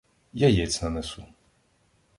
-Яєць 0.45 0.81
нанесу. 0.85 1.25